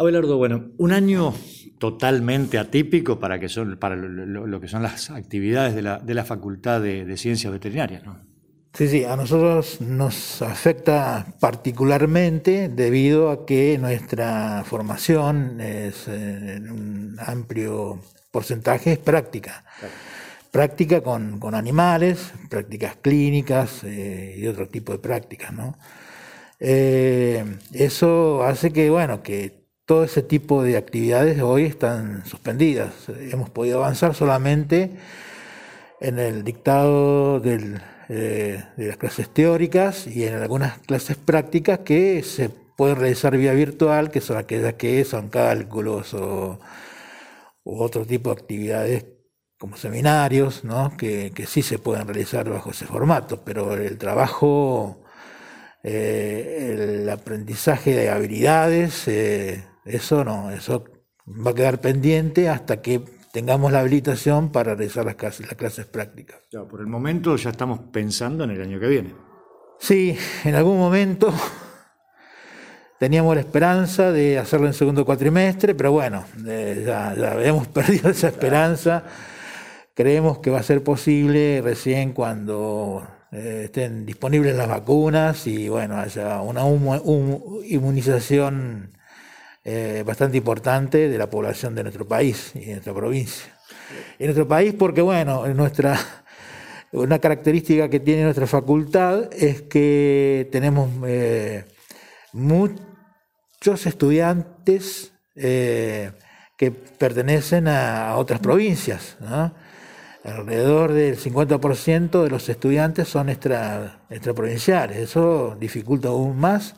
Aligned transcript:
Abelardo, 0.00 0.38
bueno, 0.38 0.70
un 0.78 0.92
año 0.92 1.34
totalmente 1.76 2.56
atípico 2.56 3.20
para, 3.20 3.38
que 3.38 3.50
son, 3.50 3.76
para 3.76 3.96
lo, 3.96 4.58
que 4.58 4.66
son 4.66 4.82
las 4.82 5.10
actividades 5.10 5.74
de 5.74 5.82
la, 5.82 5.98
de 5.98 6.14
la 6.14 6.24
Facultad 6.24 6.80
de, 6.80 7.16
Ciencias 7.18 7.52
Veterinarias, 7.52 8.02
¿no? 8.06 8.18
Sí, 8.72 8.88
sí, 8.88 9.04
a 9.04 9.14
nosotros 9.16 9.82
nos 9.82 10.40
afecta 10.40 11.34
particularmente 11.38 12.70
debido 12.70 13.30
a 13.30 13.44
que 13.44 13.76
nuestra 13.76 14.64
formación 14.64 15.60
es 15.60 16.08
eh, 16.08 16.54
en 16.56 16.70
un 16.70 17.16
amplio 17.18 18.00
porcentaje 18.30 18.92
es 18.92 18.98
práctica. 18.98 19.64
Práctica 20.50 21.02
con, 21.02 21.38
animales, 21.54 22.32
prácticas 22.48 22.96
clínicas 23.02 23.84
eh, 23.84 24.34
y 24.38 24.46
otro 24.46 24.66
tipo 24.66 24.92
de 24.92 24.98
prácticas, 24.98 25.52
¿no? 25.52 25.76
Eh, 26.58 27.44
eso 27.72 28.44
hace 28.44 28.72
que, 28.72 28.88
bueno, 28.88 29.22
que 29.22 29.59
todo 29.90 30.04
ese 30.04 30.22
tipo 30.22 30.62
de 30.62 30.76
actividades 30.76 31.42
hoy 31.42 31.64
están 31.64 32.24
suspendidas. 32.24 33.08
Hemos 33.08 33.50
podido 33.50 33.78
avanzar 33.78 34.14
solamente 34.14 34.92
en 36.00 36.20
el 36.20 36.44
dictado 36.44 37.42
eh, 37.44 38.62
de 38.76 38.86
las 38.86 38.96
clases 38.98 39.28
teóricas 39.30 40.06
y 40.06 40.22
en 40.26 40.34
algunas 40.34 40.78
clases 40.78 41.16
prácticas 41.16 41.80
que 41.80 42.22
se 42.22 42.50
pueden 42.50 42.98
realizar 42.98 43.36
vía 43.36 43.52
virtual, 43.52 44.12
que 44.12 44.20
son 44.20 44.36
aquellas 44.36 44.74
que 44.74 45.04
son 45.04 45.28
cálculos 45.28 46.14
o, 46.14 46.60
otro 47.64 48.06
tipo 48.06 48.32
de 48.32 48.40
actividades 48.40 49.06
como 49.58 49.76
seminarios, 49.76 50.62
¿no? 50.62 50.96
que, 50.96 51.32
que 51.34 51.46
sí 51.46 51.62
se 51.62 51.80
pueden 51.80 52.06
realizar 52.06 52.48
bajo 52.48 52.70
ese 52.70 52.86
formato, 52.86 53.42
pero 53.44 53.74
el 53.74 53.98
trabajo 53.98 55.02
eh, 55.82 57.00
el 57.00 57.08
aprendizaje 57.08 57.92
de 57.94 58.10
habilidades, 58.10 59.08
eh, 59.08 59.64
eso 59.84 60.24
no, 60.24 60.50
eso 60.50 60.84
va 61.26 61.52
a 61.52 61.54
quedar 61.54 61.80
pendiente 61.80 62.48
hasta 62.48 62.82
que 62.82 63.02
tengamos 63.32 63.72
la 63.72 63.80
habilitación 63.80 64.50
para 64.50 64.74
realizar 64.74 65.04
las 65.04 65.14
clases, 65.14 65.46
las 65.46 65.56
clases 65.56 65.86
prácticas. 65.86 66.40
por 66.68 66.80
el 66.80 66.86
momento 66.86 67.36
ya 67.36 67.50
estamos 67.50 67.80
pensando 67.92 68.44
en 68.44 68.50
el 68.50 68.62
año 68.62 68.80
que 68.80 68.88
viene. 68.88 69.14
Sí, 69.78 70.16
en 70.44 70.54
algún 70.54 70.78
momento 70.78 71.32
teníamos 72.98 73.34
la 73.34 73.40
esperanza 73.40 74.12
de 74.12 74.38
hacerlo 74.38 74.66
en 74.66 74.74
segundo 74.74 75.04
cuatrimestre, 75.04 75.74
pero 75.74 75.92
bueno, 75.92 76.24
eh, 76.46 76.82
ya, 76.86 77.14
ya 77.14 77.32
habíamos 77.32 77.68
perdido 77.68 78.10
esa 78.10 78.28
esperanza. 78.28 79.04
Creemos 79.94 80.38
que 80.38 80.50
va 80.50 80.60
a 80.60 80.62
ser 80.62 80.82
posible 80.82 81.60
recién 81.62 82.12
cuando 82.12 83.06
eh, 83.32 83.62
estén 83.66 84.06
disponibles 84.06 84.56
las 84.56 84.68
vacunas 84.68 85.46
y 85.46 85.68
bueno, 85.68 85.98
haya 85.98 86.40
una 86.40 86.62
inmunización 87.64 88.92
eh, 89.62 90.02
bastante 90.06 90.38
importante 90.38 91.10
de 91.10 91.18
la 91.18 91.28
población 91.28 91.74
de 91.74 91.82
nuestro 91.82 92.08
país 92.08 92.52
y 92.54 92.60
de 92.60 92.72
nuestra 92.72 92.94
provincia. 92.94 93.58
En 94.18 94.26
nuestro 94.26 94.48
país 94.48 94.72
porque 94.72 95.02
bueno, 95.02 95.46
nuestra, 95.48 95.98
una 96.92 97.18
característica 97.18 97.90
que 97.90 98.00
tiene 98.00 98.24
nuestra 98.24 98.46
facultad 98.46 99.28
es 99.34 99.60
que 99.62 100.48
tenemos 100.50 100.88
eh, 101.06 101.66
muchos 102.32 103.84
estudiantes 103.86 105.12
que 105.34 106.70
pertenecen 106.98 107.68
a, 107.68 108.16
otras 108.16 108.40
provincias. 108.40 109.16
alrededor 110.24 110.92
del 110.92 111.18
50% 111.18 112.22
de 112.22 112.30
los 112.30 112.48
estudiantes 112.48 113.08
son 113.08 113.28
extra, 113.28 114.00
extraprovinciales. 114.10 114.98
Eso 114.98 115.56
dificulta 115.58 116.08
aún 116.08 116.38
más 116.38 116.76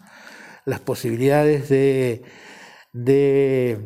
las 0.65 0.79
posibilidades 0.81 1.69
de, 1.69 2.23
de, 2.93 3.79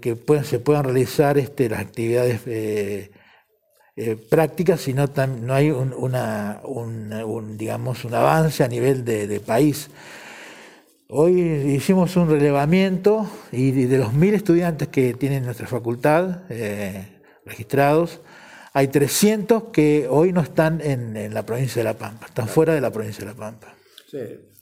que 0.00 0.16
se 0.44 0.58
puedan 0.58 0.84
realizar 0.84 1.38
este, 1.38 1.68
las 1.68 1.80
actividades 1.80 2.40
eh, 2.46 3.10
eh, 3.96 4.16
prácticas 4.16 4.80
si 4.80 4.92
no, 4.92 5.08
hay 5.48 5.70
un, 5.70 5.94
una, 5.94 6.60
un, 6.64 7.56
digamos, 7.56 8.04
un 8.04 8.14
avance 8.14 8.62
a 8.62 8.68
nivel 8.68 9.04
de, 9.04 9.40
país. 9.40 9.88
Hoy 11.08 11.40
hicimos 11.40 12.16
un 12.16 12.28
relevamiento 12.28 13.30
y 13.52 13.70
de 13.70 13.98
los 13.98 14.12
mil 14.12 14.34
estudiantes 14.34 14.88
que 14.88 15.14
tiene 15.14 15.40
nuestra 15.40 15.66
facultad 15.66 16.42
eh, 16.50 17.22
registrados, 17.44 18.20
hay 18.72 18.88
300 18.88 19.64
que 19.72 20.06
hoy 20.10 20.32
no 20.32 20.42
están 20.42 20.82
en, 20.82 21.32
la 21.32 21.46
provincia 21.46 21.80
de 21.80 21.84
La 21.84 21.96
Pampa, 21.96 22.26
están 22.26 22.48
fuera 22.48 22.74
de 22.74 22.80
la 22.82 22.90
provincia 22.90 23.24
de 23.24 23.30
La 23.30 23.36
Pampa. 23.36 23.74
Sí. 24.10 24.18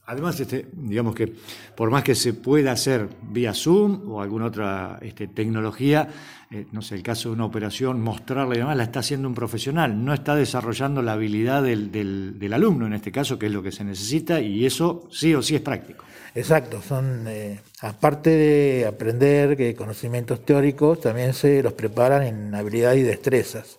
Además, 0.07 0.39
este, 0.39 0.67
digamos 0.73 1.15
que 1.15 1.33
por 1.75 1.91
más 1.91 2.05
que 2.05 2.15
se 2.15 2.35
pueda 2.35 2.73
hacer 2.73 3.09
vía 3.23 3.55
Zoom 3.55 4.11
o 4.13 4.21
alguna 4.21 4.47
otra 4.47 4.99
este, 5.01 5.29
tecnología, 5.29 6.09
eh, 6.51 6.67
no 6.73 6.83
sé, 6.83 6.97
el 6.97 7.03
caso 7.03 7.31
de 7.31 7.37
una 7.37 7.47
operación, 7.47 8.01
mostrarla 8.03 8.55
y 8.55 8.59
demás, 8.59 8.77
la 8.77 8.85
está 8.85 9.01
haciendo 9.01 9.29
un 9.29 9.35
profesional, 9.35 10.05
no 10.05 10.13
está 10.13 10.35
desarrollando 10.35 11.01
la 11.01 11.15
habilidad 11.15 11.63
del, 11.63 12.51
alumno 12.53 12.87
en 12.87 12.93
este 12.93 13.11
caso, 13.11 13.39
que 13.39 13.47
es 13.47 13.53
lo 13.53 13.63
que 13.63 13.73
se 13.73 13.83
necesita, 13.83 14.41
y 14.41 14.67
eso 14.67 15.09
sí 15.11 15.35
o 15.35 15.41
sí 15.41 15.57
es 15.57 15.63
práctico. 15.63 16.05
Exacto, 16.35 16.83
son, 16.83 17.25
eh, 17.27 17.61
aparte 17.81 18.31
de 18.31 18.87
aprender 18.87 19.75
conocimientos 19.75 20.45
teóricos, 20.45 21.01
también 21.01 21.33
se 21.33 21.63
los 21.63 21.73
preparan 21.73 22.25
en 22.25 22.55
habilidades 22.55 22.99
y 22.99 23.03
destrezas 23.03 23.79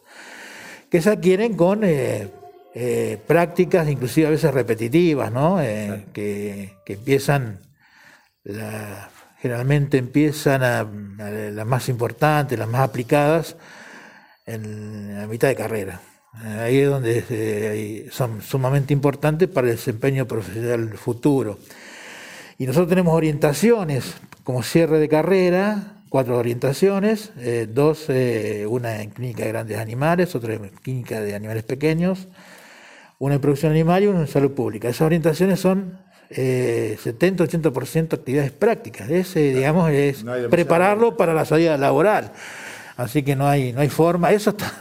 que 0.89 1.01
se 1.01 1.09
adquieren 1.09 1.55
con 1.55 1.83
eh, 1.83 2.29
eh, 2.75 3.17
prácticas, 3.25 3.89
inclusive 3.89 4.27
a 4.27 4.29
veces 4.29 4.53
repetitivas, 4.53 5.31
¿no? 5.31 5.59
Eh, 5.61 6.05
que, 6.13 6.75
empiezan, 6.85 7.61
generalmente 9.39 9.97
empiezan 9.97 10.61
a, 10.63 10.83
las 11.51 11.65
más 11.65 11.89
importantes, 11.89 12.59
las 12.59 12.67
más 12.67 12.81
aplicadas, 12.81 13.55
en 14.45 15.17
la 15.17 15.25
mitad 15.25 15.47
de 15.47 15.55
carrera. 15.55 16.01
Ahí 16.59 16.79
es 16.79 16.89
donde 16.89 18.09
son 18.11 18.41
sumamente 18.41 18.93
importantes 18.93 19.49
para 19.49 19.67
el 19.69 19.77
desempeño 19.77 20.27
profesional 20.27 20.97
futuro. 20.97 21.57
Y 22.57 22.67
nosotros 22.67 22.89
tenemos 22.89 23.15
orientaciones 23.15 24.15
como 24.43 24.61
cierre 24.61 24.99
de 24.99 25.09
carrera, 25.09 25.95
cuatro 26.09 26.37
orientaciones, 26.37 27.31
eh, 27.39 27.67
dos, 27.69 28.05
eh, 28.07 28.65
una 28.69 29.01
en 29.01 29.09
clínica 29.09 29.43
de 29.43 29.49
grandes 29.49 29.77
animales, 29.77 30.35
otra 30.35 30.53
en 30.53 30.69
clínica 30.69 31.19
de 31.19 31.35
animales 31.35 31.63
pequeños, 31.63 32.27
una 33.19 33.35
en 33.35 33.41
producción 33.41 33.71
animal 33.71 34.03
y 34.03 34.07
una 34.07 34.21
en 34.21 34.27
salud 34.27 34.51
pública. 34.51 34.89
Esas 34.89 35.05
orientaciones 35.05 35.59
son 35.59 35.99
70-80% 36.29 37.95
eh, 37.95 38.15
actividades 38.15 38.51
prácticas, 38.51 39.09
es, 39.09 39.33
digamos, 39.33 39.91
es 39.91 40.25
prepararlo 40.49 41.15
para 41.17 41.33
la 41.33 41.45
salida 41.45 41.77
laboral. 41.77 42.31
Así 42.97 43.23
que 43.23 43.35
no 43.35 43.47
hay, 43.47 43.73
no 43.73 43.81
hay 43.81 43.89
forma, 43.89 44.31
eso 44.31 44.51
está, 44.51 44.73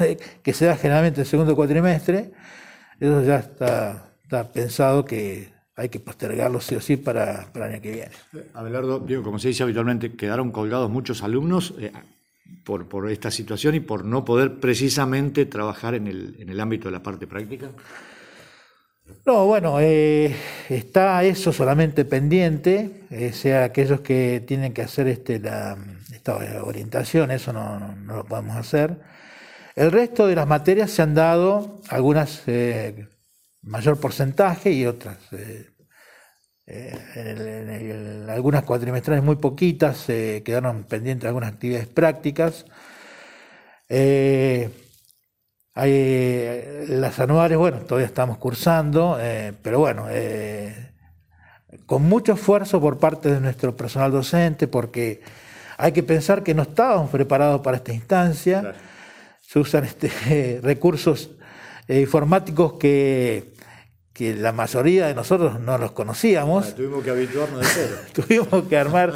que 0.42 0.52
se 0.52 0.66
da 0.66 0.76
generalmente 0.76 1.22
el 1.22 1.26
segundo 1.26 1.56
cuatrimestre, 1.56 2.30
eso 3.00 3.22
ya 3.22 3.38
está, 3.38 4.10
está 4.22 4.52
pensado 4.52 5.04
que 5.04 5.52
hay 5.76 5.88
que 5.88 5.98
postergarlo 5.98 6.60
sí 6.60 6.76
o 6.76 6.80
sí 6.80 6.96
para, 6.96 7.48
el 7.52 7.62
año 7.62 7.80
que 7.80 7.90
viene. 7.90 8.12
Abelardo, 8.54 9.00
digo, 9.00 9.22
como 9.24 9.38
se 9.40 9.48
dice 9.48 9.64
habitualmente, 9.64 10.12
quedaron 10.12 10.52
colgados 10.52 10.88
muchos 10.88 11.24
alumnos 11.24 11.74
eh, 11.80 11.90
por, 12.62 12.88
por, 12.88 13.10
esta 13.10 13.32
situación 13.32 13.74
y 13.74 13.80
por 13.80 14.04
no 14.04 14.24
poder 14.24 14.60
precisamente 14.60 15.46
trabajar 15.46 15.94
en 15.94 16.06
el, 16.06 16.36
en 16.38 16.48
el 16.48 16.60
ámbito 16.60 16.86
de 16.86 16.92
la 16.92 17.02
parte 17.02 17.26
práctica. 17.26 17.70
No, 19.26 19.46
bueno, 19.46 19.80
eh, 19.80 20.34
está 20.68 21.22
eso 21.24 21.52
solamente 21.52 22.04
pendiente, 22.04 23.06
eh, 23.10 23.32
sea 23.32 23.64
aquellos 23.64 24.00
que 24.00 24.42
tienen 24.46 24.72
que 24.72 24.82
hacer 24.82 25.08
este, 25.08 25.38
la, 25.38 25.76
esta 26.12 26.62
orientación, 26.64 27.30
eso 27.30 27.52
no, 27.52 27.78
no, 27.78 28.16
lo 28.16 28.24
podemos 28.24 28.56
hacer. 28.56 29.00
El 29.76 29.92
resto 29.92 30.26
de 30.26 30.36
las 30.36 30.46
materias 30.46 30.90
se 30.90 31.02
han 31.02 31.14
dado, 31.14 31.80
algunas 31.88 32.44
mayor 33.64 33.98
porcentaje 33.98 34.70
y 34.70 34.86
otras. 34.86 35.18
Eh, 35.32 35.66
eh, 36.66 36.98
en, 37.16 38.30
algunas 38.30 38.64
cuatrimestrales 38.64 39.22
muy 39.22 39.36
poquitas 39.36 40.06
quedaron 40.06 40.84
pendientes 40.84 41.26
algunas 41.26 41.52
actividades 41.52 41.88
prácticas. 41.88 42.64
Eh, 43.88 44.70
hay, 45.74 46.86
las 46.88 47.18
anuales, 47.18 47.58
bueno, 47.58 47.78
todavía 47.80 48.06
estamos 48.06 48.38
cursando, 48.38 49.18
pero 49.62 49.80
bueno, 49.80 50.06
con 51.86 52.02
mucho 52.02 52.32
esfuerzo 52.32 52.80
por 52.80 52.98
parte 52.98 53.32
de 53.32 53.40
nuestro 53.40 53.76
personal 53.76 54.12
docente, 54.12 54.68
porque 54.68 55.22
hay 55.76 55.92
que 55.92 56.02
pensar 56.02 56.42
que 56.42 56.54
no 56.54 56.62
estábamos 56.62 57.10
preparados 57.10 57.60
para 57.60 57.76
esta 57.76 57.92
instancia. 57.92 58.74
Se 59.40 59.58
usan 59.58 59.84
este, 59.84 60.60
recursos 60.62 61.30
informáticos 61.88 62.74
que 62.74 63.54
que 64.14 64.32
la 64.32 64.52
mayoría 64.52 65.08
de 65.08 65.14
nosotros 65.14 65.58
no 65.58 65.76
los 65.76 65.90
conocíamos. 65.90 66.68
Ah, 66.68 66.74
tuvimos 66.76 67.02
que 67.02 67.10
habituarnos 67.10 67.60
de 67.60 67.66
cero. 67.66 67.96
tuvimos 68.12 68.68
que 68.68 68.78
armar 68.78 69.12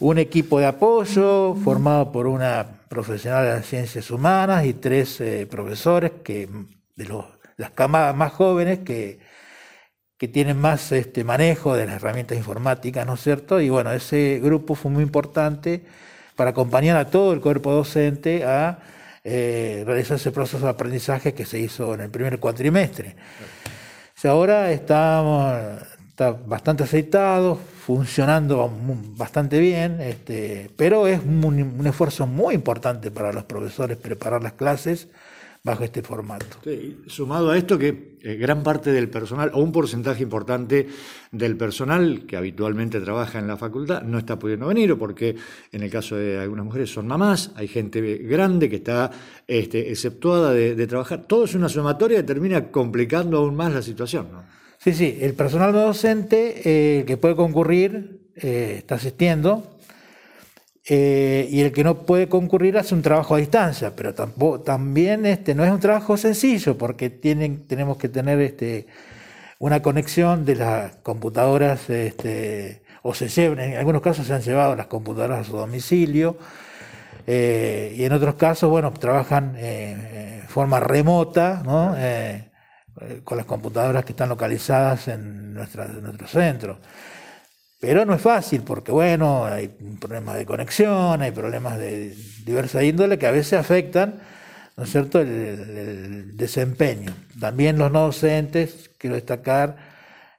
un 0.00 0.16
equipo 0.16 0.58
de 0.58 0.64
apoyo 0.64 1.54
formado 1.62 2.10
por 2.10 2.26
una 2.26 2.77
profesional 2.88 3.44
de 3.44 3.52
las 3.52 3.66
ciencias 3.66 4.10
humanas 4.10 4.64
y 4.64 4.74
tres 4.74 5.20
eh, 5.20 5.46
profesores 5.50 6.12
que, 6.24 6.48
de 6.96 7.04
los, 7.04 7.24
las 7.56 7.70
camadas 7.70 8.14
más 8.16 8.32
jóvenes 8.32 8.80
que, 8.80 9.20
que 10.18 10.28
tienen 10.28 10.58
más 10.58 10.90
este, 10.92 11.22
manejo 11.22 11.76
de 11.76 11.86
las 11.86 11.96
herramientas 11.96 12.36
informáticas, 12.36 13.06
¿no 13.06 13.14
es 13.14 13.20
cierto? 13.20 13.60
Y 13.60 13.70
bueno, 13.70 13.92
ese 13.92 14.40
grupo 14.42 14.74
fue 14.74 14.90
muy 14.90 15.04
importante 15.04 15.84
para 16.34 16.50
acompañar 16.50 16.96
a 16.96 17.10
todo 17.10 17.32
el 17.32 17.40
cuerpo 17.40 17.72
docente 17.72 18.44
a 18.44 18.78
eh, 19.22 19.84
realizar 19.86 20.16
ese 20.16 20.32
proceso 20.32 20.64
de 20.64 20.70
aprendizaje 20.70 21.34
que 21.34 21.44
se 21.44 21.58
hizo 21.58 21.94
en 21.94 22.00
el 22.00 22.10
primer 22.10 22.40
cuatrimestre. 22.40 23.14
ahora 24.24 24.72
estamos, 24.72 25.54
está 26.18 26.32
bastante 26.32 26.82
aceitado, 26.82 27.54
funcionando 27.54 28.68
bastante 29.16 29.60
bien, 29.60 30.00
este, 30.00 30.68
pero 30.76 31.06
es 31.06 31.20
un, 31.24 31.86
esfuerzo 31.86 32.26
muy 32.26 32.56
importante 32.56 33.12
para 33.12 33.32
los 33.32 33.44
profesores 33.44 33.96
preparar 33.98 34.42
las 34.42 34.54
clases 34.54 35.06
bajo 35.62 35.84
este 35.84 36.02
formato. 36.02 36.56
sumado 37.06 37.50
a 37.50 37.56
esto 37.56 37.78
que 37.78 38.18
eh, 38.20 38.34
gran 38.34 38.64
parte 38.64 38.90
del 38.90 39.08
personal, 39.08 39.52
o 39.54 39.60
un 39.60 39.70
porcentaje 39.70 40.24
importante 40.24 40.88
del 41.30 41.56
personal 41.56 42.26
que 42.26 42.36
habitualmente 42.36 43.00
trabaja 43.00 43.38
en 43.38 43.46
la 43.46 43.56
facultad, 43.56 44.02
no 44.02 44.18
está 44.18 44.40
pudiendo 44.40 44.66
venir, 44.66 44.90
o 44.90 44.98
porque 44.98 45.36
en 45.70 45.84
el 45.84 45.90
caso 45.90 46.16
de 46.16 46.40
algunas 46.40 46.64
mujeres 46.64 46.90
son 46.92 47.06
mamás, 47.06 47.52
hay 47.54 47.68
gente 47.68 48.00
grande 48.24 48.68
que 48.68 48.76
está 48.76 49.12
este, 49.46 49.88
exceptuada 49.88 50.52
de, 50.52 50.86
trabajar. 50.88 51.26
Todo 51.28 51.44
es 51.44 51.54
una 51.54 51.68
sumatoria 51.68 52.16
que 52.16 52.24
termina 52.24 52.72
complicando 52.72 53.38
aún 53.38 53.54
más 53.54 53.72
la 53.72 53.82
situación. 53.82 54.26
¿no? 54.32 54.58
Sí, 54.80 54.92
sí, 54.94 55.18
el 55.20 55.34
personal 55.34 55.72
docente 55.72 56.62
eh, 56.64 57.04
que 57.04 57.16
puede 57.16 57.34
concurrir 57.34 58.30
eh, 58.36 58.76
está 58.78 58.94
asistiendo 58.94 59.80
eh, 60.88 61.48
y 61.50 61.62
el 61.62 61.72
que 61.72 61.82
no 61.82 62.06
puede 62.06 62.28
concurrir 62.28 62.78
hace 62.78 62.94
un 62.94 63.02
trabajo 63.02 63.34
a 63.34 63.38
distancia, 63.38 63.96
pero 63.96 64.14
tampoco, 64.14 64.60
también 64.60 65.26
este, 65.26 65.56
no 65.56 65.64
es 65.64 65.72
un 65.72 65.80
trabajo 65.80 66.16
sencillo 66.16 66.78
porque 66.78 67.10
tienen, 67.10 67.66
tenemos 67.66 67.98
que 67.98 68.08
tener 68.08 68.40
este, 68.40 68.86
una 69.58 69.82
conexión 69.82 70.44
de 70.44 70.54
las 70.54 70.94
computadoras 71.02 71.90
este, 71.90 72.82
o 73.02 73.14
se 73.14 73.26
llevan, 73.28 73.58
en 73.58 73.76
algunos 73.78 74.00
casos 74.00 74.28
se 74.28 74.32
han 74.32 74.42
llevado 74.42 74.76
las 74.76 74.86
computadoras 74.86 75.40
a 75.40 75.44
su 75.44 75.56
domicilio 75.56 76.38
y 77.26 78.04
en 78.04 78.12
otros 78.12 78.36
casos, 78.36 78.70
bueno, 78.70 78.90
trabajan 78.92 79.52
de 79.52 80.42
forma 80.48 80.80
remota, 80.80 81.62
¿no? 81.62 81.94
Eh, 83.00 83.20
con 83.22 83.36
las 83.36 83.46
computadoras 83.46 84.04
que 84.04 84.12
están 84.12 84.28
localizadas 84.28 85.08
en, 85.08 85.54
nuestra, 85.54 85.86
nuestro 85.86 86.26
centro. 86.26 86.78
Pero 87.80 88.04
no 88.04 88.14
es 88.14 88.20
fácil 88.20 88.62
porque, 88.62 88.90
bueno, 88.90 89.44
hay 89.44 89.68
problemas 90.00 90.36
de 90.36 90.46
conexión, 90.46 91.22
hay 91.22 91.30
problemas 91.30 91.78
de 91.78 92.14
diversa 92.44 92.82
índole 92.82 93.18
que 93.18 93.26
a 93.26 93.30
veces 93.30 93.52
afectan, 93.54 94.20
¿no 94.76 94.84
es 94.84 94.90
cierto?, 94.90 95.20
el, 95.20 96.36
desempeño. 96.36 97.14
También 97.38 97.78
los 97.78 97.92
no 97.92 98.06
docentes, 98.06 98.90
quiero 98.98 99.14
destacar, 99.16 99.76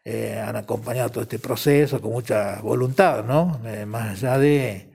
eh, 0.03 0.43
han 0.45 0.55
acompañado 0.55 1.09
todo 1.11 1.23
este 1.23 1.39
proceso 1.39 2.01
con 2.01 2.11
mucha 2.11 2.59
voluntad, 2.61 3.23
¿no? 3.25 3.61
Eh, 3.65 3.85
más 3.85 4.11
allá 4.11 4.37
de, 4.37 4.93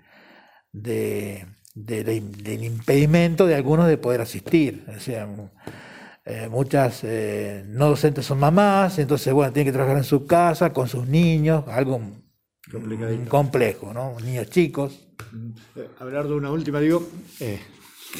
de, 0.73 1.47
del 1.75 2.65
impedimento 2.65 3.47
de 3.47 3.55
algunos 3.55 3.89
de 3.89 3.97
poder 3.99 4.21
asistir. 4.21 4.85
O 4.95 5.01
sea, 5.01 5.27
eh, 6.27 6.49
muchas 6.51 7.05
eh, 7.05 7.65
no 7.67 7.91
docentes 7.91 8.25
son 8.25 8.39
mamás, 8.39 8.99
entonces, 8.99 9.31
bueno, 9.33 9.53
tienen 9.53 9.71
que 9.71 9.77
trabajar 9.77 9.99
en 9.99 10.05
su 10.05 10.27
casa 10.27 10.73
con 10.73 10.89
sus 10.89 11.07
niños, 11.07 11.65
algo 11.69 12.01
complejo, 13.29 13.93
¿no? 13.93 14.17
Niños 14.21 14.49
chicos. 14.49 15.07
Eh, 15.77 15.87
hablar 15.99 16.27
de 16.27 16.33
una 16.33 16.51
última, 16.51 16.81
digo, 16.81 17.07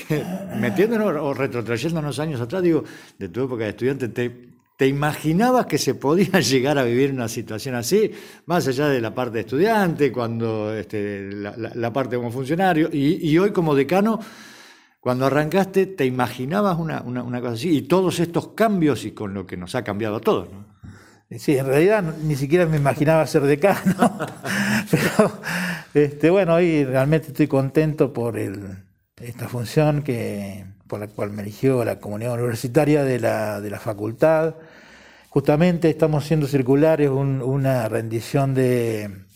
metiéndonos 0.61 1.15
o 1.19 1.33
retrotrayéndonos 1.33 2.19
años 2.19 2.43
atrás, 2.43 2.63
digo, 2.63 2.85
de 3.19 3.31
tu 3.31 3.45
época 3.45 3.65
de 3.65 3.71
estudiante, 3.71 4.09
¿te, 4.09 4.51
¿te 4.77 4.87
imaginabas 4.87 5.65
que 5.65 5.79
se 5.79 5.95
podía 5.95 6.41
llegar 6.41 6.77
a 6.77 6.85
vivir 6.85 7.11
una 7.11 7.29
situación 7.29 7.75
así, 7.75 8.11
más 8.45 8.69
allá 8.69 8.89
de 8.89 9.01
la 9.01 9.15
parte 9.15 9.37
de 9.37 9.41
estudiante, 9.41 10.13
cuando 10.13 10.75
este, 10.75 11.31
la, 11.33 11.91
parte 11.91 12.17
como 12.17 12.31
funcionario, 12.31 12.91
y, 12.93 13.31
y 13.31 13.39
hoy 13.39 13.51
como 13.51 13.75
decano? 13.75 14.21
Cuando 15.05 15.27
arrancaste, 15.27 15.85
¿te 15.85 16.07
imaginabas 16.07 16.79
una, 16.79 17.03
cosa 17.43 17.53
así? 17.53 17.77
Y 17.77 17.83
todos 17.83 18.21
estos 18.21 18.49
cambios 18.55 19.05
y 19.05 19.11
con 19.11 19.35
lo 19.35 19.47
que 19.47 19.59
nos 19.59 19.75
ha 19.75 19.85
cambiado 19.85 20.17
a 20.17 20.21
todos, 20.23 20.49
¿no? 20.51 20.65
Sí, 21.39 21.59
en 21.59 21.67
realidad 21.67 22.03
ni 22.23 22.37
siquiera 22.37 22.65
me 22.65 22.79
imaginaba 22.79 23.27
ser 23.27 23.43
decano. 23.43 23.95
Pero 24.91 25.31
este, 25.93 26.31
bueno, 26.31 26.55
hoy 26.55 26.87
realmente 26.87 27.29
estoy 27.29 27.49
contento 27.49 28.15
por 28.15 28.39
esta 28.39 29.47
función 29.47 30.01
que, 30.01 30.65
por 30.87 31.01
la 31.01 31.09
cual 31.09 31.33
me 31.33 31.43
eligió 31.43 31.85
la 31.85 31.99
comunidad 31.99 32.33
universitaria 32.33 33.05
de 33.05 33.21
la, 33.21 33.61
de 33.61 33.69
la 33.69 33.81
facultad. 33.81 34.55
Justamente 35.29 35.91
estamos 35.91 36.25
haciendo 36.25 36.47
circulares 36.47 37.11
una 37.11 37.91
rendición 37.91 38.55
de, 38.55 39.27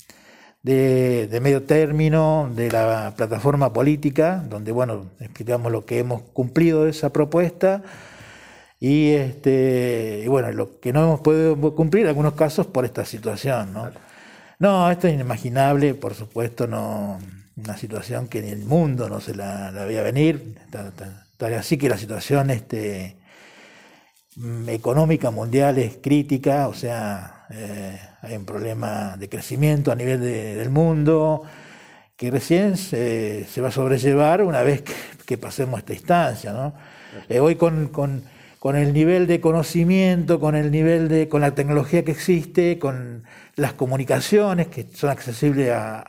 de, 0.62 1.38
medio 1.40 1.62
término 1.62 2.50
de 2.54 2.70
la 2.70 3.14
plataforma 3.16 3.72
política, 3.72 4.44
donde 4.48 4.72
bueno, 4.72 5.06
explicamos 5.20 5.72
lo 5.72 5.84
que 5.84 5.98
hemos 5.98 6.22
cumplido 6.32 6.84
de 6.84 6.90
esa 6.90 7.12
propuesta 7.12 7.82
y, 8.80 9.10
este, 9.12 10.24
bueno, 10.28 10.52
lo 10.52 10.78
que 10.80 10.92
no 10.92 11.02
hemos 11.02 11.20
podido 11.20 11.56
cumplir 11.74 12.04
en 12.04 12.10
algunos 12.10 12.34
casos 12.34 12.66
por 12.66 12.84
esta 12.84 13.04
situación. 13.04 13.72
¿no? 13.72 13.90
no, 14.58 14.90
esto 14.90 15.08
es 15.08 15.14
inimaginable, 15.14 15.94
por 15.94 16.14
supuesto, 16.14 16.66
no 16.66 17.18
una 17.56 17.76
situación 17.76 18.28
que 18.28 18.40
ni 18.40 18.50
el 18.50 18.64
mundo 18.64 19.08
no 19.08 19.20
se 19.20 19.34
la, 19.34 19.70
veía 19.72 20.02
venir, 20.02 20.58
tal 20.70 21.54
así 21.54 21.76
que 21.76 21.88
la 21.88 21.98
situación 21.98 22.50
este, 22.50 23.16
económica 24.68 25.30
mundial 25.30 25.78
es 25.78 25.98
crítica, 26.00 26.68
o 26.68 26.74
sea, 26.74 27.37
eh, 27.50 27.98
hay 28.22 28.36
un 28.36 28.44
problema 28.44 29.16
de 29.16 29.28
crecimiento 29.28 29.90
a 29.90 29.94
nivel 29.94 30.20
del 30.20 30.70
mundo 30.70 31.44
que 32.16 32.30
recién 32.30 32.76
se, 32.76 33.46
va 33.62 33.68
a 33.68 33.70
sobrellevar 33.70 34.42
una 34.42 34.62
vez 34.62 34.82
que, 35.24 35.38
pasemos 35.38 35.78
esta 35.78 35.92
instancia. 35.92 36.52
¿no? 36.52 36.74
Eh, 37.28 37.40
hoy 37.40 37.54
con, 37.54 38.24
el 38.74 38.92
nivel 38.92 39.26
de 39.26 39.40
conocimiento, 39.40 40.40
con 40.40 40.56
el 40.56 40.70
nivel 40.70 41.08
de, 41.08 41.28
con 41.28 41.40
la 41.40 41.54
tecnología 41.54 42.04
que 42.04 42.10
existe, 42.10 42.78
con 42.78 43.22
las 43.56 43.72
comunicaciones 43.74 44.66
que 44.66 44.86
son 44.92 45.10
accesibles 45.10 45.70
a, 45.70 46.04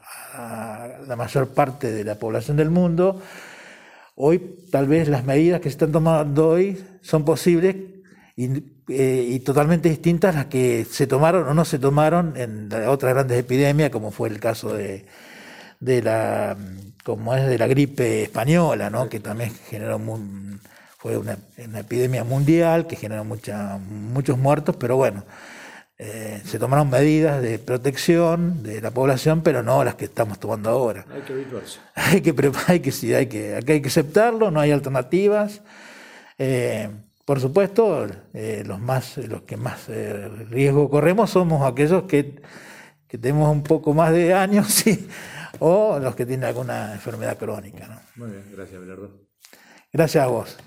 la 1.07 1.15
mayor 1.15 1.49
parte 1.49 1.91
de 1.91 2.03
la 2.03 2.15
población 2.15 2.57
del 2.57 2.69
mundo, 2.69 3.21
hoy 4.15 4.57
tal 4.71 4.87
vez 4.87 5.09
las 5.09 5.25
medidas 5.25 5.59
que 5.59 5.69
se 5.69 5.73
están 5.73 5.91
tomando 5.91 6.49
hoy 6.49 6.81
son 7.01 7.25
posibles 7.25 7.75
eh, 8.39 9.25
y, 9.29 9.39
totalmente 9.39 9.89
distintas 9.89 10.35
las 10.35 10.45
que 10.45 10.85
se 10.85 11.07
tomaron 11.07 11.47
o 11.47 11.53
no 11.53 11.65
se 11.65 11.79
tomaron 11.79 12.35
en 12.37 12.69
otras 12.87 13.13
grandes 13.13 13.37
epidemias, 13.37 13.89
como 13.89 14.11
fue 14.11 14.29
el 14.29 14.39
caso 14.39 14.73
de, 14.73 15.05
de 15.79 16.01
la 16.01 16.57
como 17.03 17.35
es 17.35 17.47
de 17.47 17.57
la 17.57 17.67
gripe 17.67 18.23
española, 18.23 18.89
¿no? 18.89 19.09
que 19.09 19.19
también 19.19 19.51
generó 19.69 19.99
fue 20.97 21.17
una, 21.17 21.37
epidemia 21.57 22.23
mundial 22.23 22.87
que 22.87 22.95
generó 22.95 23.23
mucha, 23.23 23.77
muchos 23.77 24.37
muertos, 24.37 24.75
pero 24.77 24.97
bueno, 24.97 25.23
eh, 25.97 26.41
se 26.45 26.59
tomaron 26.59 26.89
medidas 26.89 27.41
de 27.41 27.57
protección 27.57 28.63
de 28.63 28.81
la 28.81 28.91
población, 28.91 29.41
pero 29.41 29.63
no 29.63 29.83
las 29.83 29.95
que 29.95 30.05
estamos 30.05 30.39
tomando 30.39 30.69
ahora. 30.69 31.05
Hay 31.13 31.21
que 31.21 31.33
habituarse. 31.33 31.79
Hay 31.95 32.21
que, 32.21 32.51
hay 32.67 32.79
que, 32.79 32.91
sí, 32.91 33.13
hay 33.13 33.27
que, 33.27 33.55
hay 33.55 33.81
que 33.81 33.87
aceptarlo, 33.87 34.51
no 34.51 34.59
hay 34.59 34.71
alternativas. 34.71 35.61
Eh, 36.37 36.89
por 37.29 37.39
supuesto, 37.39 38.07
eh, 38.33 38.63
los, 38.65 38.79
más, 38.79 39.19
los 39.19 39.43
que 39.43 39.55
más 39.55 39.87
eh, 39.87 40.27
riesgo 40.49 40.89
corremos 40.89 41.29
somos 41.29 41.61
aquellos 41.61 42.05
que, 42.05 42.41
tenemos 43.07 43.51
un 43.51 43.61
poco 43.61 43.93
más 43.93 44.11
de 44.11 44.33
años 44.33 44.83
o 45.59 45.99
los 45.99 46.15
que 46.15 46.25
tienen 46.25 46.45
alguna 46.45 46.91
enfermedad 46.93 47.37
crónica. 47.37 48.01
Muy 48.15 48.31
bien, 48.31 48.45
gracias, 48.51 48.81
Belardo. 48.81 49.11
Gracias 49.93 50.23
a 50.23 50.27
vos. 50.27 50.57